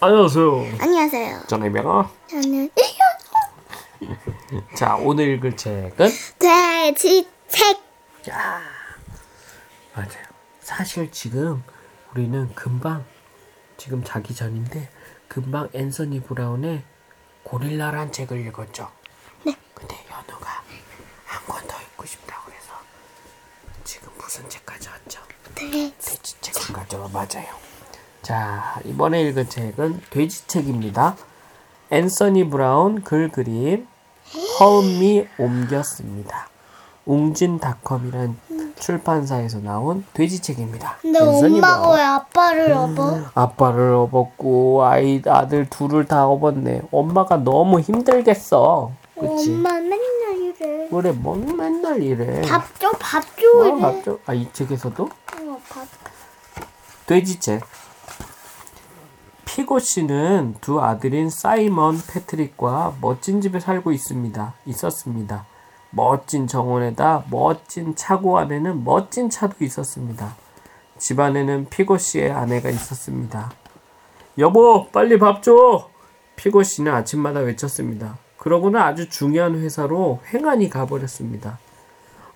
[0.00, 0.64] 안녕하세요.
[0.80, 1.40] 안녕하세요.
[1.48, 2.10] 저는 이명아.
[2.30, 2.70] 저는
[4.76, 6.08] 자, 오늘 읽을 책은
[6.38, 7.78] 돼지책.
[8.30, 8.60] 야
[9.94, 10.28] 맞아요.
[10.60, 11.64] 사실 지금
[12.12, 13.04] 우리는 금방
[13.76, 14.88] 지금 자기 전인데
[15.26, 16.84] 금방 앤서니 브라운의
[17.42, 18.90] 고릴라란 책을 읽었죠.
[19.44, 19.56] 네.
[19.74, 20.62] 근데 연우가
[21.26, 22.72] 한 권 더 읽고 싶다고 그래서
[23.84, 25.20] 지금 무슨 책 가져왔죠?
[25.54, 25.94] 돼지.
[25.98, 27.67] 돼지책을 가져와 맞아요.
[28.22, 31.16] 자 이번에 읽은 책은 돼지책입니다.
[31.90, 33.86] 앤서니 브라운 글 그림
[34.60, 36.48] 허은미 옮겼습니다.
[37.06, 38.36] 웅진닷컴이란
[38.78, 40.98] 출판사에서 나온 돼지책입니다.
[41.00, 41.96] 근데 앤서니 엄마가 브라운.
[41.96, 43.20] 왜 아빠를 업어?
[43.34, 46.82] 아빠를 업었고 아이 아들 둘을 다 업었네.
[46.90, 48.92] 엄마가 너무 힘들겠어.
[49.18, 49.50] 그치?
[49.52, 49.98] 엄마 맨날
[50.36, 50.88] 이래.
[50.90, 52.42] 그래 뭐 맨날 이래.
[52.42, 53.58] 밥 줘, 밥 줘.
[53.60, 53.72] 어, 이래.
[53.80, 54.18] 맞죠?
[54.26, 55.86] 아이 책에서도 어, 밥.
[57.06, 57.62] 돼지책.
[59.58, 64.54] 피고 씨는 두 아들인 사이먼 패트릭과 멋진 집에 살고 있습니다.
[64.66, 65.46] 있었습니다.
[65.90, 70.36] 멋진 정원에다 멋진 차고 안에는 멋진 차도 있었습니다.
[70.96, 73.50] 집 안에는 피고 씨의 아내가 있었습니다.
[74.38, 75.90] 여보, 빨리 밥 줘!
[76.36, 78.16] 피고 씨는 아침마다 외쳤습니다.
[78.36, 81.58] 그러고는 아주 중요한 회사로 횡하니 가버렸습니다.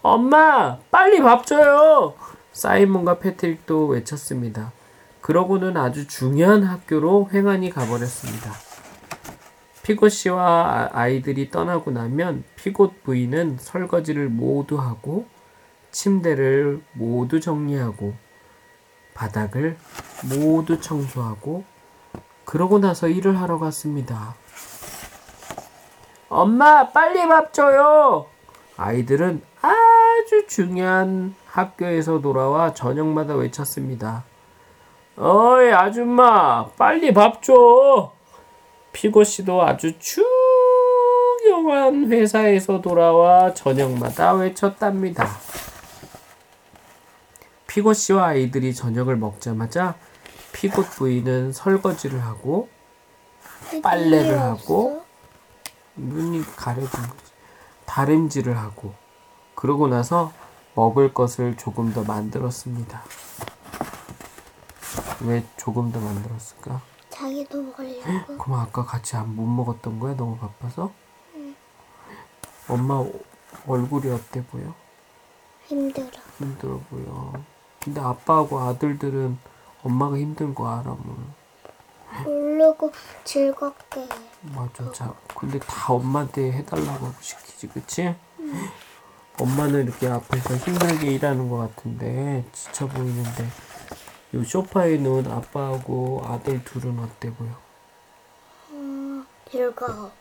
[0.00, 2.14] 엄마, 빨리 밥 줘요!
[2.52, 4.72] 사이먼과 패트릭도 외쳤습니다.
[5.30, 8.50] 그러고는 아주 중요한 학교로 횡하니 가버렸습니다.
[9.84, 15.28] 피고 씨와 아- 아이들이 떠나고 나면 피고 부인은 설거지를 모두 하고
[15.92, 18.14] 침대를 모두 정리하고
[19.14, 19.76] 바닥을
[20.34, 21.62] 모두 청소하고
[22.44, 24.34] 그러고 나서 일을 하러 갔습니다.
[26.28, 28.26] 엄마, 빨리 밥 줘요!
[28.76, 34.24] 아이들은 아주 중요한 학교에서 돌아와 저녁마다 외쳤습니다.
[35.22, 38.10] 어이, 아줌마, 빨리 밥 줘!
[38.90, 39.92] 피고 씨도 아주
[41.44, 45.28] 중요한 회사에서 돌아와 저녁마다 외쳤답니다.
[47.66, 49.94] 피고 씨와 아이들이 저녁을 먹자마자
[50.54, 52.70] 피고 부인은 설거지를 하고
[53.82, 55.04] 빨래를 하고
[55.96, 57.32] 눈이 가려진 거지.
[57.84, 58.94] 다림질을 하고
[59.54, 60.32] 그러고 나서
[60.74, 63.02] 먹을 것을 조금 더 만들었습니다.
[65.22, 66.80] 왜 조금 더 만들었을까?
[67.10, 68.38] 자기도 먹으려고.
[68.38, 70.14] 그럼 아까 같이 안 못 먹었던 거야?
[70.16, 70.92] 너무 바빠서?
[72.68, 73.20] 엄마 오-
[73.66, 74.72] 얼굴이 어때 보여?
[75.66, 76.06] 힘들어.
[76.38, 77.32] 힘들어 보여.
[77.82, 79.38] 근데 아빠하고 아들들은
[79.82, 81.34] 엄마가 힘든 거 알아, 뭐.
[82.24, 82.92] 모르고
[83.24, 84.08] 즐겁게 해.
[84.54, 84.90] 맞아.
[84.92, 88.14] 자, 근데 다 엄마한테 해달라고 하고 시키지, 그치?
[89.38, 93.46] 엄마는 이렇게 앞에서 힘들게 일하는 것 같은데, 지쳐 보이는데,
[94.34, 97.50] 요 소파에 누운 아빠하고 아들 둘은 어때 보여?
[98.70, 100.12] 음, 즐거워.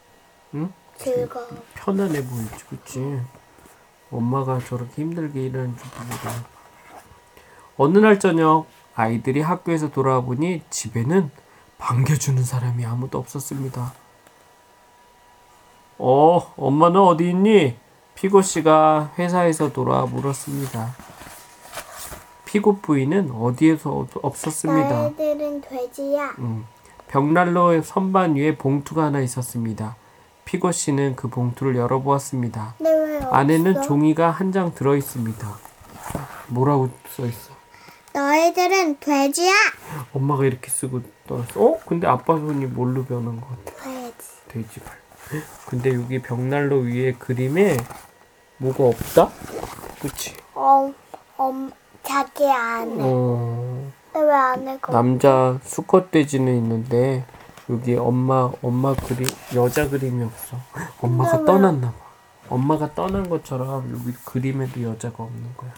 [0.56, 0.74] 응?
[0.98, 1.48] 즐거워.
[1.76, 3.22] 편안해 보이지, 그치?
[4.12, 6.60] 엄마가 저렇게 힘들게 일하는 줄 모르고.
[7.78, 8.66] 어느 날 저녁,
[8.96, 11.32] 아이들이 학교에서 돌아와 보니 집에는
[11.78, 13.94] 반겨주는 사람이 아무도 없었습니다.
[16.00, 17.78] 어, 엄마는 어디 있니?
[18.16, 20.94] 피고 씨가 회사에서 돌아와 물었습니다.
[22.50, 24.90] 피고 부인은 어디에서 없- 없었습니다.
[24.90, 26.30] 너희들은 돼지야.
[26.40, 26.66] 음,
[27.08, 29.96] 벽난로 선반 위에 봉투가 하나 있었습니다.
[30.46, 32.74] 피고 씨는 그 봉투를 열어보았습니다.
[32.80, 33.30] 없어?
[33.30, 35.48] 안에는 종이가 한 장 들어 있습니다.
[36.48, 37.52] 뭐라고 써 있어?
[38.14, 39.54] 너희들은 돼지야.
[40.14, 41.52] 엄마가 이렇게 쓰고 떠났어.
[41.64, 41.80] 어?
[41.86, 43.84] 근데 아빠 손이 뭘로 변한 것 같아?
[43.84, 44.14] 돼지.
[44.48, 44.98] 돼지 발.
[45.70, 47.78] 근데 여기 벽난로 위에 그림에
[48.58, 49.30] 뭐가 없다?
[50.02, 50.36] 그치?
[50.56, 50.92] 어,
[51.38, 51.72] 엄,
[52.04, 52.44] 자기.
[52.46, 54.92] 어, 근데 왜 안에 거?
[54.94, 57.26] 남자 수컷 돼지는 있는데
[57.70, 60.58] 여기 엄마 엄마 그림 여자 그림이 없어.
[61.02, 61.46] 엄마가?
[61.46, 61.98] 떠났나 봐.
[62.50, 65.72] 엄마가 떠난 것처럼 여기 그림에도 여자가 없는 거야.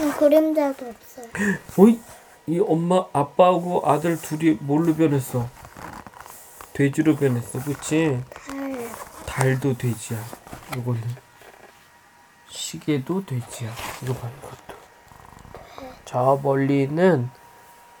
[0.00, 1.26] 음, 그림자도 없어요.
[1.78, 2.00] 어이?
[2.46, 5.48] 이 엄마 아빠하고 아들 둘이 뭘로 변했어?
[6.72, 7.58] 돼지로 변했어?
[7.58, 8.22] 달.
[9.26, 10.18] 달도 돼지야.
[10.76, 11.00] 이거는
[12.48, 13.70] 시계도 돼지야.
[14.02, 14.67] 이거 봐, 이것도.
[16.08, 17.28] 저 멀리는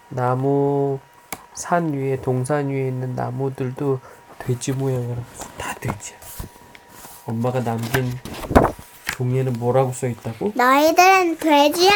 [0.08, 0.98] 나무
[1.52, 4.00] 산 위에 동산 위에 있는 나무들도
[4.38, 5.18] 돼지 모양으로
[5.58, 6.16] 다 돼지야.
[7.26, 8.10] 엄마가 남긴
[9.12, 10.52] 종이에는 뭐라고 써 있다고?
[10.54, 11.90] 너희들은 돼지야.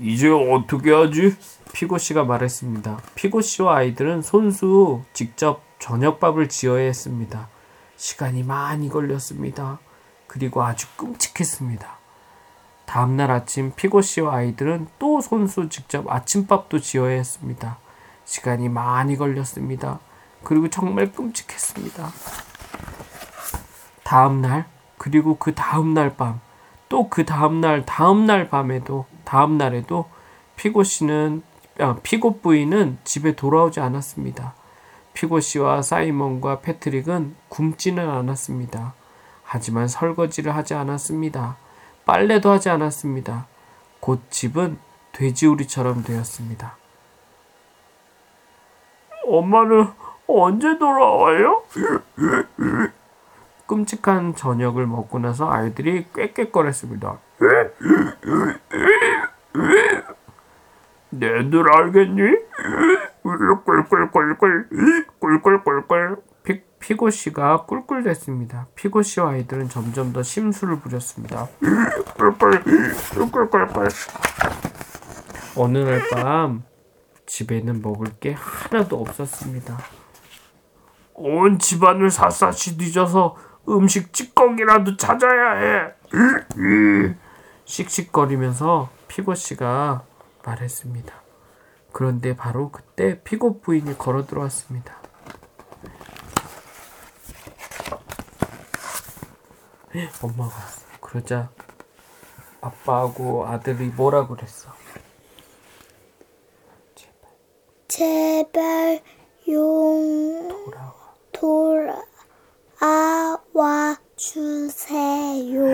[0.00, 1.36] 이제 어떻게 하지?
[1.74, 3.02] 피고 씨가 말했습니다.
[3.14, 7.50] 피고 씨와 아이들은 손수 직접 저녁밥을 지어야 했습니다.
[7.96, 9.78] 시간이 많이 걸렸습니다.
[10.26, 11.95] 그리고 아주 끔찍했습니다.
[12.86, 17.78] 다음날 아침 피고 씨와 아이들은 또 손수 직접 아침밥도 지어야 했습니다.
[18.24, 20.00] 시간이 많이 걸렸습니다.
[20.42, 22.08] 그리고 정말 끔찍했습니다.
[24.04, 24.66] 다음 날,
[24.98, 26.40] 그리고 그 다음 날 밤,
[26.88, 30.08] 또 그 다음 날, 다음 날 밤에도, 다음 날에도
[30.54, 31.42] 피고 씨는,
[31.80, 34.54] 아, 피고 부인은 집에 돌아오지 않았습니다.
[35.12, 38.94] 피고 씨와 사이먼과 패트릭은 굶지는 않았습니다.
[39.42, 41.56] 하지만 설거지를 하지 않았습니다.
[42.06, 43.46] 빨래도 하지 않았습니다.
[44.00, 44.78] 곧 집은
[45.12, 46.76] 돼지우리처럼 되었습니다.
[49.24, 49.88] 엄마는
[50.28, 51.64] 언제 돌아와요?
[53.66, 57.18] 끔찍한 저녁을 먹고 나서 아이들이 꾀꾀거렸습니다.
[61.10, 62.22] 내들 알겠니?
[63.22, 64.68] 꿀꿀꿀꿀꿀
[65.18, 68.68] 꿀꿀꿀꿀 피, 피고 씨가 꿀꿀댔습니다.
[68.76, 71.48] 피고 씨와 아이들은 점점 더 심술을 부렸습니다.
[72.16, 72.62] 꿀꿀
[73.12, 73.88] 꿀꿀꿀꿀
[75.56, 76.62] 어느 날 밤
[77.26, 79.76] 집에는 먹을 게 하나도 없었습니다.
[81.14, 83.36] 온 집안을 샅샅이 뒤져서
[83.68, 85.92] 음식 찌꺼기라도 찾아야 해.
[87.64, 90.04] 씩씩거리면서 피고 씨가
[90.44, 91.12] 말했습니다.
[91.90, 95.05] 그런데 바로 그때 피고 부인이 걸어 들어왔습니다.
[100.22, 100.86] 엄마가 왔어.
[101.00, 101.50] 그러자
[102.60, 104.70] 아빠하고 아들이 뭐라 그랬어?
[107.88, 109.02] 제발
[109.48, 111.14] 용 돌아와.
[112.82, 115.64] 돌아와 주세요.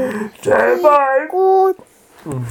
[0.40, 1.28] 제발.
[1.28, 1.76] 꽃
[2.26, 2.44] 응.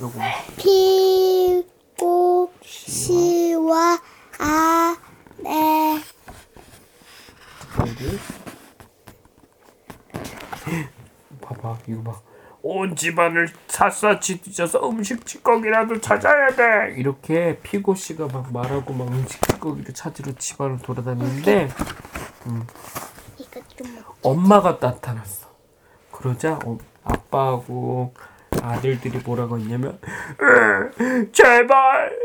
[0.00, 0.18] 요거
[0.56, 4.00] 피고 씨와
[4.38, 6.00] 아내
[7.78, 8.18] 여기.
[11.64, 12.20] 봐봐 이거 봐.
[12.62, 16.94] 온 집안을 샅샅이 뒤져서 음식 찌꺼기라도 찾아야 돼.
[16.96, 21.68] 이렇게 피고 씨가 막 말하고 막 음식 찌꺼기를 찾으러 집안을 돌아다니는데
[22.46, 24.16] 먹.
[24.22, 25.48] 엄마가 나타났어.
[26.10, 28.14] 그러자 어, 아빠하고
[28.62, 29.98] 아들들이 뭐라고 했냐면
[30.40, 32.16] "으, 제발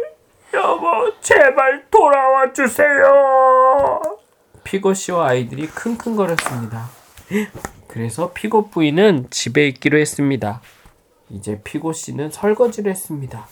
[0.54, 4.02] 여보 제발 돌아와 주세요.
[4.64, 6.86] 피고 씨와 아이들이 킁킁거렸습니다.
[7.90, 10.62] 그래서 피고 부인은 집에 있기로 했습니다.
[11.32, 13.48] 이제 피고 씨는 설거지를 했습니다.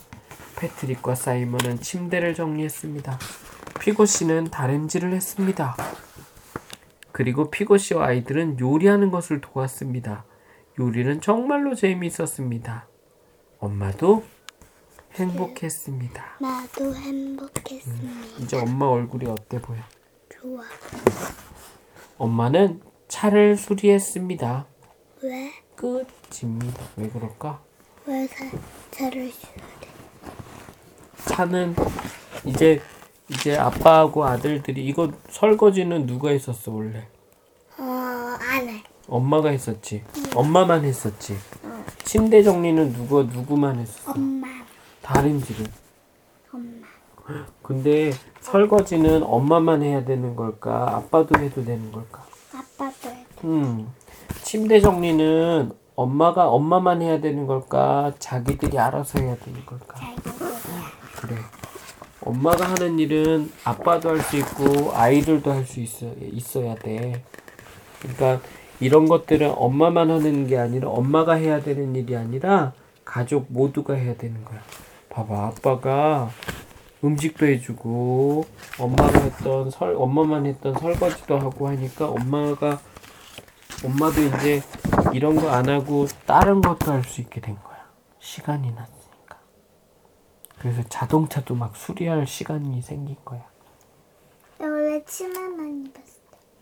[0.57, 3.17] 패트릭과 사이먼은 침대를 정리했습니다.
[3.79, 5.75] 피고 씨는 다림질을 했습니다.
[7.11, 10.25] 그리고 피고 씨와 아이들은 요리하는 것을 도왔습니다.
[10.79, 12.87] 요리는 정말로 재미있었습니다.
[13.57, 14.23] 엄마도
[15.13, 16.23] 행복했습니다.
[16.39, 18.37] 나도 행복했습니다.
[18.43, 19.79] 이제 엄마 얼굴이 어때 보여?
[20.29, 20.61] 좋아.
[22.19, 24.65] 엄마는 차를 수리했습니다.
[25.24, 25.51] 왜?
[25.75, 26.83] 끝입니다.
[26.98, 27.59] 왜 그럴까?
[28.06, 28.45] 왜 사,
[28.92, 29.48] 차를 주
[31.25, 31.75] 차는
[32.45, 32.81] 이제
[33.30, 37.07] 이제 아빠하고 아들들이 이거 설거지는 누가 했었어 원래?
[37.77, 38.83] 어, 안 해.
[39.07, 40.04] 엄마가 했었지.
[40.36, 41.38] 엄마만 했었지.
[42.04, 44.12] 침대 정리는 누가 누구만 했었어?
[44.12, 44.48] 엄마,
[45.01, 45.65] 다림질은.
[46.54, 46.88] 엄마.
[47.62, 48.12] 근데
[48.42, 50.95] 설거지는 엄마만 해야 되는 걸까?
[50.95, 52.25] 아빠도 해도 되는 걸까?
[53.43, 53.87] 음.
[54.43, 58.13] 침대 정리는 엄마가 엄마만 해야 되는 걸까?
[58.19, 59.99] 자기들이 알아서 해야 되는 걸까?
[61.21, 61.35] 그래.
[62.21, 67.23] 엄마가 하는 일은 아빠도 할 수 있고 아이들도 할 수 있어 있어야 돼.
[68.01, 68.41] 그러니까
[68.79, 72.73] 이런 것들은 엄마만 하는 게 아니라 엄마가 해야 되는 일이 아니라
[73.06, 74.59] 가족 모두가 해야 되는 거야.
[75.09, 76.29] 봐봐, 아빠가
[77.03, 78.45] 음식도 해주고
[78.79, 82.79] 엄마가 했던 설 엄마만 했던 설거지도 하고 하니까 엄마가
[83.83, 84.61] 엄마도 이제
[85.13, 87.77] 이런 거 안 하고 다른 것도 할 수 있게 된 거야.
[88.19, 89.37] 시간이 났으니까.
[90.59, 93.45] 그래서 자동차도 막 수리할 시간이 생긴 거야.
[94.59, 96.17] 원래 치마만 입었어.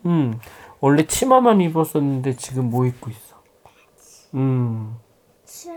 [0.06, 0.38] 음,
[0.80, 3.36] 원래 치마만 입었었는데 지금 뭐 입고 있어?
[4.34, 4.96] 음,
[5.44, 5.74] 수리,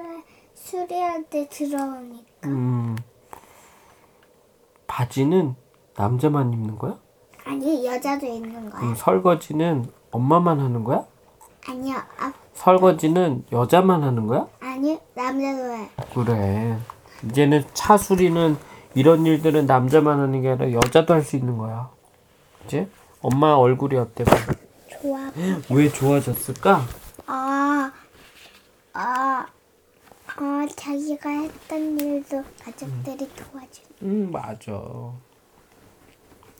[0.53, 2.49] 수리할 때 들어오니까.
[2.49, 2.97] 음.
[4.87, 5.55] 바지는
[5.95, 6.99] 남자만 입는 거야?
[7.45, 8.81] 아니, 여자도 있는 거야.
[8.81, 11.05] 음, 설거지는 엄마만 하는 거야?
[11.67, 14.47] 아니요, 아, 설거지는 여자만 하는 거야?
[14.59, 15.89] 아니, 남자도 해.
[16.13, 16.77] 그래.
[17.25, 18.57] 이제는 차 수리는
[18.95, 21.89] 이런 일들은 남자만 하는 게 아니라 여자도 할 수 있는 거야.
[22.61, 22.87] 그치?
[23.21, 24.23] 엄마 얼굴이 어때?
[25.01, 25.31] 좋아.
[25.69, 26.81] 왜 좋아졌을까?
[27.27, 27.91] 아,
[28.93, 29.45] 아,
[30.35, 33.81] 아, 자기가 했던 일도 가족들이 도와줘.
[34.03, 34.71] 음, 맞아.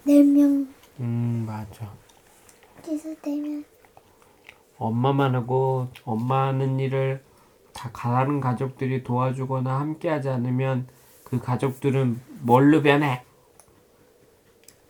[0.03, 0.68] 네 명,
[1.00, 1.89] 음, 맞아.
[2.84, 3.63] 기수 되면
[4.79, 7.24] 엄마만 하고 엄마 하는 일을
[7.74, 10.88] 다 다른 가족들이 도와주거나 함께 하지 않으면
[11.24, 13.24] 그 가족들은 뭘로 변해?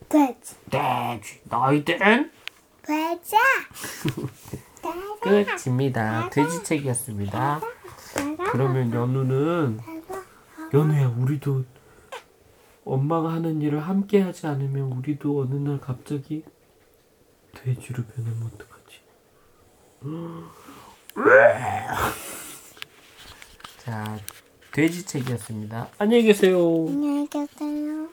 [0.07, 0.55] 돼지.
[0.69, 1.41] 돼지.
[1.49, 2.31] 너희들은
[2.83, 3.35] 돼지.
[5.21, 6.29] 끝입니다.
[6.29, 7.59] 돼지책이었습니다.
[8.51, 9.79] 그러면 연우는
[10.73, 11.65] 연우야 우리도
[12.85, 16.43] 엄마가 하는 일을 함께 하지 않으면 우리도 어느 날 갑자기
[17.53, 18.78] 돼지로 변하면 어떡하지?
[23.83, 24.17] 자,
[24.71, 25.89] 돼지책이었습니다.
[25.97, 26.85] 안녕히 계세요.
[26.87, 28.09] 안녕히 계세요.